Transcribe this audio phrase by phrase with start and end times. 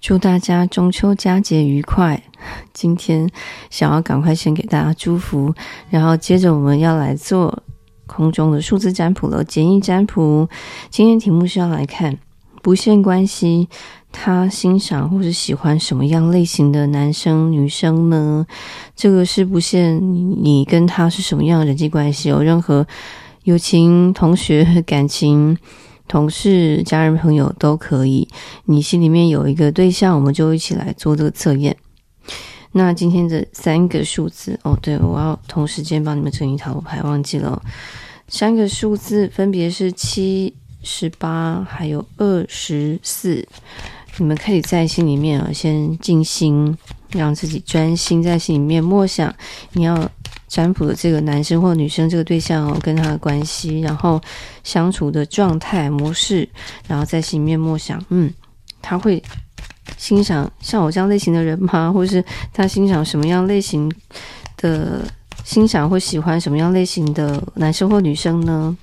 [0.00, 2.22] 祝大家中秋佳节愉快！
[2.72, 3.28] 今天
[3.68, 5.52] 想要赶快先给大家祝福，
[5.90, 7.62] 然后接着我们要来做
[8.06, 10.48] 空中的数字占卜了，简易占卜。
[10.88, 12.16] 今天题目是要来看
[12.62, 13.68] 不限关系，
[14.12, 18.46] 他欣赏或是喜欢什么样类型的男生女生呢？
[18.94, 20.00] 这个是不限
[20.42, 22.86] 你跟他是什么样的人际关系，有任何
[23.42, 25.58] 友情、同学、感情。
[26.08, 28.26] 同事、家人、朋友都可以。
[28.64, 31.76] 你心里面有一个对象，我们就一起来做这个测验。
[32.72, 37.62] 那今天的三个数字哦，对，我要同时间帮你们整理塔罗牌，忘记了。
[38.26, 43.46] 三个数字分别是七、十八，还有二十四。
[44.16, 46.76] 你们可以在心里面啊，先静心，
[47.12, 49.32] 让自己专心在心里面默想，
[49.72, 50.10] 你要。
[50.48, 54.20] 占卜的这个男生或女生这个对象哦，跟他的关系，然后
[54.64, 56.48] 相处的状态模式，
[56.86, 58.32] 然后在心里面默想，嗯，
[58.82, 59.22] 他会
[59.96, 61.92] 欣赏像我这样类型的人吗？
[61.92, 63.92] 或是他欣赏什么样类型
[64.56, 65.04] 的
[65.44, 68.76] 欣赏或喜欢什么样类型的男生或女生呢？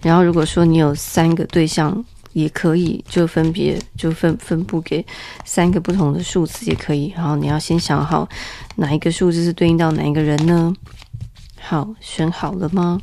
[0.00, 2.04] 然后如果说你有三个对象。
[2.32, 5.04] 也可以，就分别就分分布给
[5.44, 7.12] 三个不同的数字也可以。
[7.16, 8.28] 然后你要先想好
[8.76, 10.74] 哪一个数字是对应到哪一个人呢？
[11.60, 13.00] 好，选好了吗？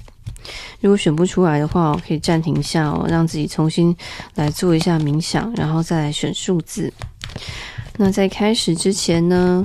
[0.79, 3.95] 如果选不出来的话，我可以暂停一下哦，让自己重新
[4.35, 6.91] 来做一下冥想，然后再来选数字。
[8.01, 9.61] 那在开始之前呢，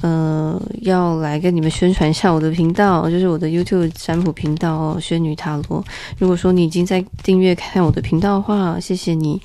[0.00, 5.84] 呃，要来跟你们宣传一下我的频道，就是我的 YouTube 占卜频道哦，轩女塔罗。
[6.18, 9.38] 如果说你已经在订阅看我的频道的话，谢谢你。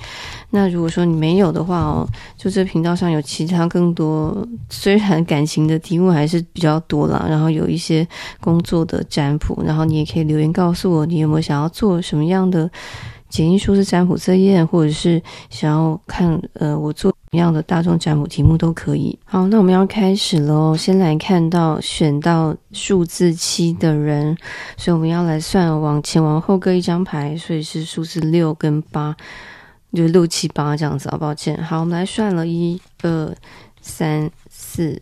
[0.51, 8.07] 那如果说你没有的话哦，就这频道上有其他更多，虽然感情的题目还是比较多啦，然后有一些
[8.39, 12.71] 工作的占卜，然后你也可以留言告诉我，你有没有想要做什么样的。
[13.29, 19.17] 简易数字占卜测验，或者是想要看呃我做样的大众占卜题目都可以。
[19.23, 20.75] 好，那我们要开始喽。
[20.75, 24.35] 先来看到选到数字七的人，
[24.77, 29.15] 所以我们要来算往前往后各一张牌，所以是数字六跟八，
[29.93, 31.17] 就六七八这样子啊。
[31.17, 33.35] 抱歉，好，我们来算了，一二
[33.79, 34.99] 三四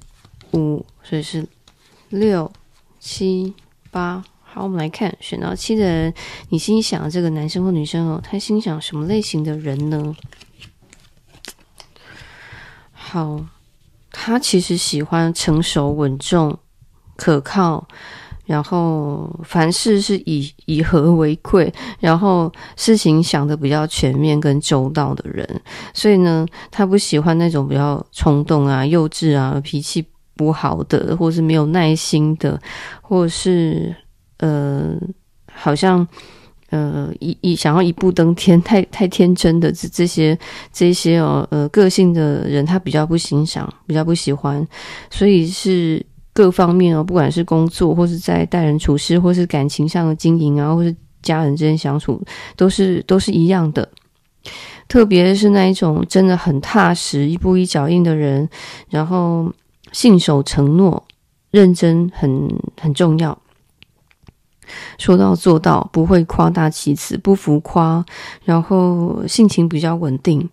[0.51, 1.47] 五，所以是
[2.09, 2.51] 六
[2.99, 3.53] 七
[3.89, 4.21] 八。
[4.43, 6.13] 好，我们来看选到七的人，
[6.49, 10.15] 你心想这个男生或女生哦，他心想什么类型的人呢？
[13.09, 13.39] 好，
[14.11, 16.57] 他其实喜欢成熟稳重、
[17.15, 17.87] 可靠，
[18.45, 25.61] 然后凡事是以以和为贵，然后事情想得比较全面跟周到的人。
[25.93, 32.59] 所以呢，他不喜欢那种比较冲动啊、幼稚啊、脾气不好的，或是没有耐心的，
[33.01, 33.95] 或是。
[34.39, 34.93] 呃，
[35.51, 36.07] 好像
[36.69, 40.37] 呃一一想要一步登天，太太天真的这这些
[40.71, 44.65] 这些哦呃个性的人，他比较不欣赏，比较不喜欢，
[45.09, 52.21] 所以是各方面哦，不管是工作或是在待人处事，或是感情上的经营啊，或是家人之间相处，
[52.55, 53.87] 都是都是一样的。
[54.87, 58.47] 特别是那一种真的很踏实、一步一脚印的人，
[58.89, 59.51] 然后
[59.91, 61.03] 信守承诺、
[61.51, 62.49] 认真很
[62.79, 63.37] 很重要。
[64.97, 68.05] 说到做到，不会夸大其词，不浮夸，
[68.43, 70.49] 然后性情比较稳定，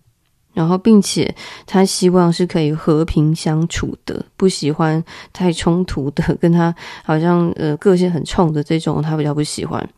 [0.53, 5.03] 然后并且他希望是可以和平相处的，不喜欢
[5.33, 9.89] 太冲突的，跟他好像呃个性很冲的这种，他比较不喜欢。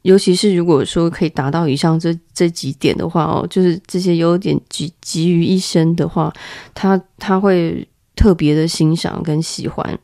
[0.00, 6.32] 尤其是如果说可以达到以上这这几点的话哦，就是这些优点集集于一身的话，
[6.74, 7.86] 他他会
[8.16, 9.98] 特别的欣赏跟喜欢。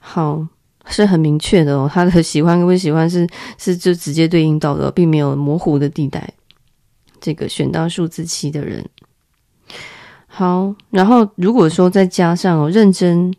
[0.00, 0.46] 好。
[0.86, 3.26] 是很明确的哦， 他的喜欢跟不喜欢是
[3.58, 6.32] 是就直接对应到的，并没有模糊的地带。
[7.20, 8.84] 这个选到数字七的人，
[10.26, 13.32] 好，然后如果说再加上哦，认真、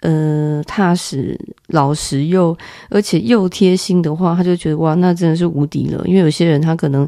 [0.00, 2.56] 呃踏实、老实又
[2.88, 6.02] 而且又贴心的话，他就觉得哇，那真的是无敌了。
[6.06, 7.06] 因为有些人他可能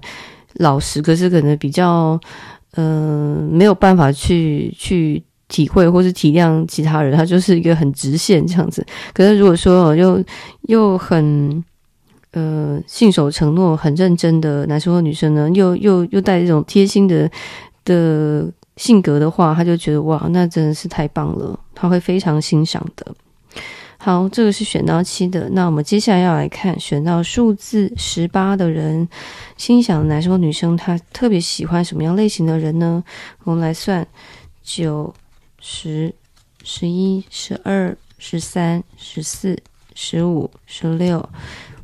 [0.57, 2.21] 老实，可是可能比较
[2.73, 5.25] 呃没有办法去去。
[5.53, 8.83] 体会或是体谅其他人，他就是一个很直线这样子。
[9.13, 10.25] 可是如果说又
[10.63, 11.63] 又很
[12.31, 17.31] 呃信守承诺、很认真的男生或女生呢，又又又带这种贴心的
[17.85, 23.15] 的性格的话，他就觉得哇，那真的是太棒了，他会非常欣赏的。
[23.99, 29.07] 好，这个是选到七的，那我们接下来要来看选到数字十八的人，
[29.59, 33.05] 心想男生或女生他特别喜欢什么样类型的人呢？
[33.45, 34.07] 我们来算
[34.63, 35.13] 九。
[35.65, 36.13] 十、
[36.65, 39.63] 十一、十二、十三、十四、
[39.95, 41.29] 十五、十六，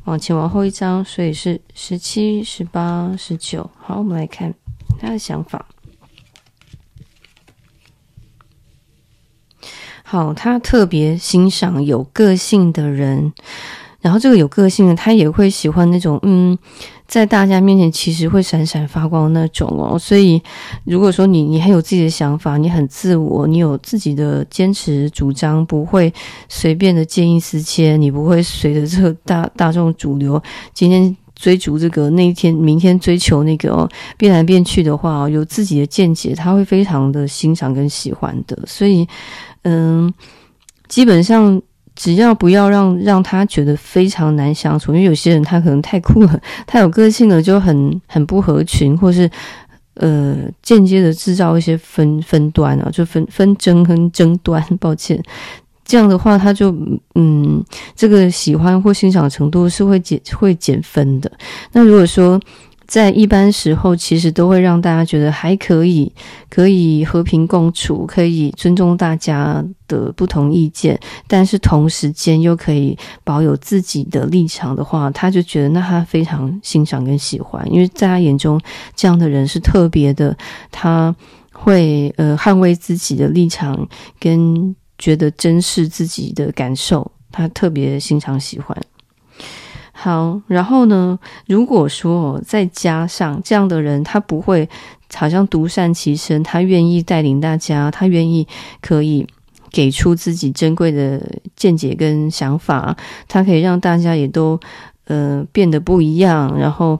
[0.03, 3.71] 往前往后一张，所以是十七、十八、十九。
[3.77, 4.53] 好，我们来看
[4.99, 5.65] 他的想法。
[10.03, 13.31] 好，他特别欣赏有个性的人，
[14.01, 16.57] 然后这个有个性的他也会喜欢那种嗯，
[17.09, 19.99] 在大家面前其实会闪闪发光那种哦。
[19.99, 20.41] 所以
[20.85, 26.13] 如果说你你很有自己的想法，你很自我，你有自己的坚持主张，不会
[26.47, 30.41] 随便的见异思迁，你不会随着这个大大众主流
[30.73, 39.05] 今天追逐这个，那一天明天追求那个哦，变来变去的话，有自己的见解，他会非常的欣赏跟喜欢的，所以。
[39.63, 40.13] 嗯，
[40.87, 41.61] 基本上
[41.99, 49.29] 只要不要让让他觉得非常难相处，因为有些人他可能太酷了， 太有个性了，就很很不合群，或是
[49.95, 54.63] 呃间接的制造一些分分端啊，就分分争跟争端。
[54.79, 55.21] 抱歉，
[55.83, 56.73] 这样的话他就
[57.15, 57.61] 嗯，
[57.97, 61.29] 这个喜欢或欣赏程度是会减会减分的。
[61.73, 62.39] 那如果说，
[62.89, 66.11] 在一般时候，其实都会让大家觉得还可以，
[66.49, 78.59] 可以和平共处，可以尊重大家的不同意见，但是同时间又可以保有自己的立场的话，他就觉得那他非常欣赏跟喜欢，因为在他眼中
[78.95, 80.35] 这样的人是特别的，
[80.71, 81.15] 他
[81.53, 83.87] 会呃捍卫自己的立场，
[84.19, 88.75] 跟觉得珍视自己的感受，他特别欣赏喜欢。
[90.01, 94.69] 好，然后呢，如果说再加上这样的人，他不会
[95.13, 98.47] 好像独善其身，他愿意带领大家，他愿意
[98.79, 99.27] 可以
[99.69, 101.21] 给出自己珍贵的
[101.57, 102.95] 见解跟想法，
[103.27, 104.57] 他可以让大家也都
[105.07, 106.99] 呃变得不一样，然后。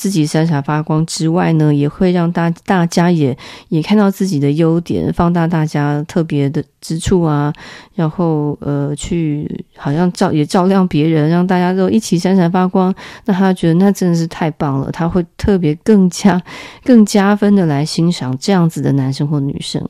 [0.00, 3.36] 自己闪闪发光之外呢，也会让大大家也
[3.68, 7.52] 也看到自己的优点，放大大家特别的之处啊，
[7.94, 12.94] 然后呃，去好像照也照亮别人，让大家都一起闪闪发光。
[13.26, 16.42] 那他觉得那真的是太棒了，他会特别更加
[16.82, 19.86] 更加分的来欣赏这样子的男生或女生。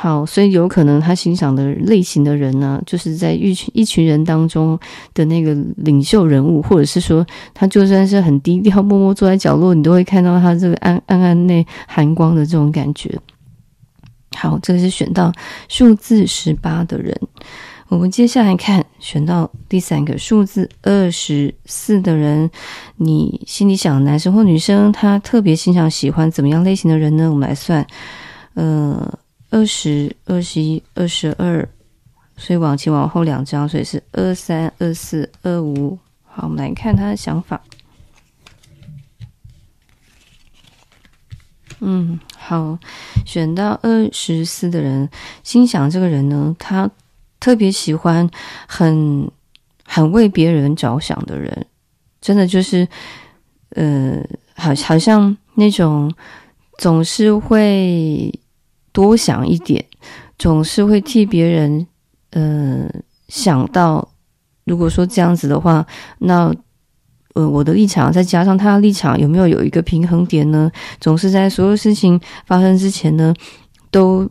[0.00, 4.78] 好，所以有可能他欣赏的类型的人呢，就是在一群一群人当中
[5.12, 13.12] 的那个领袖人物，或者是说他就算是很低调、默默坐在角落，你都会看到他这个暗暗暗内含光的这种感觉。
[14.36, 15.32] 好，这个是选到
[15.68, 17.12] 数字十八的人。
[17.88, 22.48] 我们接下来看选到第三个数字二十四的人，
[22.98, 27.28] 你心里想男生或女生，他特别欣赏、喜欢怎么样类型的人呢？
[27.28, 27.84] 我们来算，
[28.54, 29.18] 呃。
[29.50, 31.66] 二十二十一二十二，
[32.36, 35.98] 所以往前往后两张，所以是二三二四二五。
[36.24, 37.60] 好，我们来看他的想法。
[41.80, 42.78] 嗯，好，
[43.24, 45.08] 选到二十四的人，
[45.42, 46.90] 心想这个人呢，他
[47.40, 48.28] 特别喜欢
[48.66, 49.30] 很
[49.84, 51.66] 很为别人着想的人，
[52.20, 52.86] 真的就是，
[53.70, 54.22] 呃，
[54.54, 56.14] 好，好像那种
[56.76, 58.30] 总是会。
[58.92, 59.84] 多想一点，
[60.38, 61.86] 总是会替别人，
[62.30, 62.88] 呃，
[63.28, 64.08] 想到。
[64.64, 65.86] 如果说这样子的话，
[66.18, 66.54] 那，
[67.32, 70.70] 呃，我的立场再加上他的立场，有没有有一个平衡点呢？
[71.00, 73.32] 总是在所有事情发生之前呢，
[73.90, 74.28] 都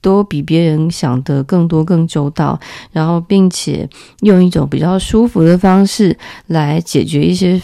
[0.00, 2.56] 都比别人想的更多、更周到，
[2.92, 3.88] 然后并且
[4.20, 7.60] 用一种比较舒服的方式来解决一些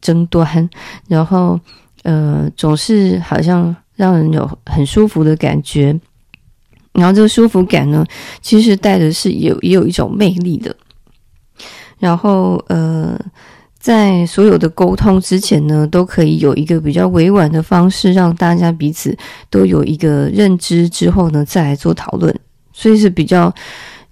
[0.00, 0.68] 争端，
[1.06, 1.60] 然后，
[2.02, 3.76] 呃，总是好像。
[4.00, 5.94] 让人有很舒服的感觉，
[6.94, 8.02] 然后这个舒服感呢，
[8.40, 10.74] 其实带的是有也有一种魅力的。
[11.98, 13.14] 然后呃，
[13.78, 19.14] 在所有的沟通之前呢，都可以有一个比较委婉的方式，让大家彼此
[19.50, 22.34] 都有一个认知之后呢，再来做讨论。
[22.72, 23.54] 所以是比较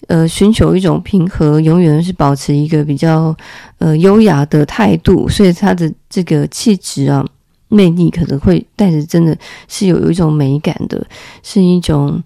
[0.09, 3.35] 呃，寻求一种平和，永远是保持一个比较
[3.79, 5.27] 呃优雅的态度。
[5.31, 7.25] 所以他的这个气质啊。
[7.69, 9.37] 魅力可能会带着，真的
[9.69, 11.07] 是有有一种美感的，
[11.43, 12.23] 是一种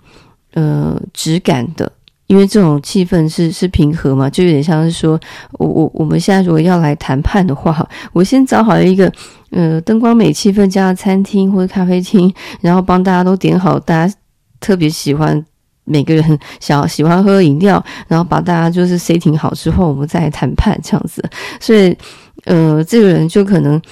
[0.55, 1.91] 呃质感的，
[2.29, 5.21] 因为这种气氛是是平和嘛，就有点像是说，
[5.53, 9.13] 我我我们现在如果要来谈判的话，我先找好一个
[9.51, 14.15] 呃灯光美、气氛佳的餐厅或者咖啡厅，然后帮大家都点好，大家
[14.61, 15.45] 特别喜欢，
[15.85, 21.23] 每个人想要喜欢喝饮料，然后把大家就是 setting 好之后，我们再来谈判这样子，
[21.61, 21.97] 所以
[22.45, 23.83] 呃，这个人就可能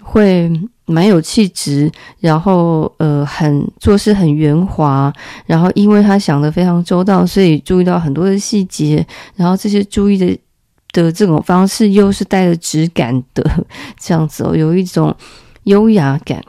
[0.00, 0.48] 会。
[0.92, 5.12] 蛮有气质，然后呃，很做事很圆滑，
[5.46, 10.38] 然后因为他想得非常周到，所以注意到很多的细节，然后这些注意的
[10.92, 13.66] 的这种方式又是带着质感的
[13.98, 15.16] 这样子哦，有一种
[15.64, 16.40] 优雅感。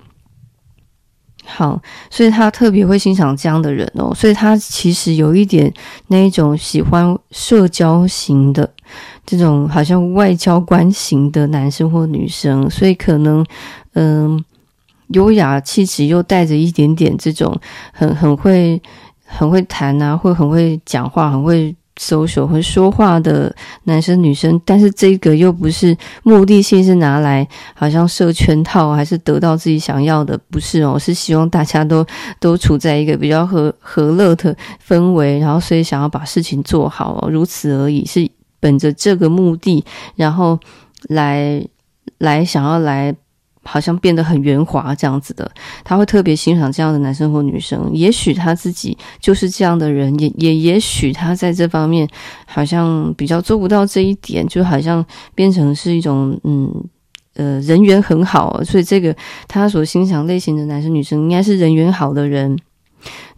[1.45, 5.71] 好，所以他特别会欣赏这样的人哦，所以他其实有一点
[6.07, 8.69] 那一种喜欢社交型的
[9.25, 13.45] 这种，好像外交官型的男生或女生，所以可能。
[13.93, 14.43] 嗯，
[15.07, 17.59] 优雅气质，又带着一点点这种
[17.91, 18.81] 很很会
[19.25, 21.75] 很会谈啊，会很会讲话，很会。
[21.97, 30.35] 搜索会说话的男生女生，但是这个又不是目的性是拿来好像设圈套，还是得到自己想要的？
[30.49, 32.03] 不是哦，是希望大家都
[32.39, 38.27] 都处在一个比较和和乐的氛围，然后所以想要把事情做好哦，如此而已，是
[38.59, 39.85] 本着这个目的，
[40.15, 40.59] 然后
[41.09, 41.63] 来
[42.17, 43.15] 来想要来。
[43.63, 45.49] 好像变得很圆滑这样子的，
[45.83, 47.89] 他会特别欣赏这样的男生或女生。
[47.93, 52.07] 也许他自己就是这样的人，也也也许他在这方面
[52.45, 55.03] 好像比较做不到这一点，就好像
[55.33, 56.69] 变成是一种嗯
[57.35, 59.15] 呃人缘很好，所以这个
[59.47, 62.57] 他所欣赏类型的男生女生应该是人缘好的人，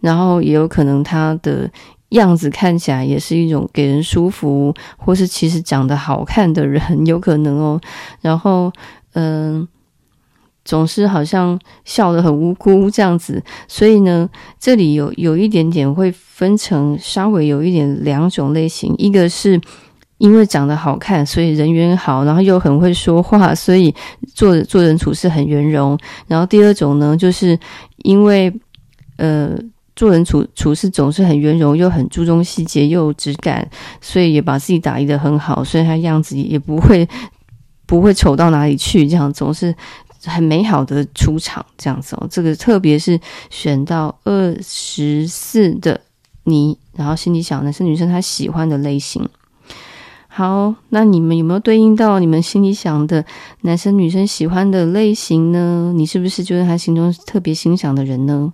[0.00, 1.70] 然后也有可能他的
[2.10, 7.80] 样子看起来也是一种给人舒服，或是其实长得好看的人，有可能哦。
[8.20, 8.72] 然后
[9.14, 9.66] 嗯。
[10.66, 19.58] 总是好像笑得很无辜这样子，所以呢，这里有有一点点会分成稍微有一点两种类型，一个是
[20.18, 23.94] 因为长得好看，所以人缘好，然后又很会说话，所以
[24.34, 25.96] 做做人处事很圆融。
[26.26, 27.56] 然后第二种呢，就是
[27.98, 28.52] 因为
[29.18, 29.56] 呃
[29.94, 33.66] 做人处处事总是很圆融，又很注重细节，又有质感，
[34.00, 37.08] 所以也把自己打理得很好，所以他样子也不会
[37.86, 39.72] 不会丑到哪里去，这样总是。
[40.26, 42.28] 很美好的出场，这样子哦。
[42.30, 43.18] 这个特别是
[43.50, 46.00] 选到二十四的
[46.44, 49.28] 你，然后心里想男生女生他喜欢的类型。
[50.28, 53.24] 好，那你们有没有对应到你们心里想的
[53.62, 55.92] 男生女生喜欢的类型呢？
[55.96, 58.52] 你是不是就是他心中特别欣赏的人呢？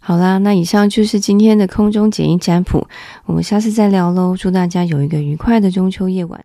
[0.00, 2.86] 好啦，那以上就是今天的空中简易占卜，
[3.24, 4.36] 我们下次再聊喽。
[4.36, 6.44] 祝大家有一个愉快的中秋夜晚。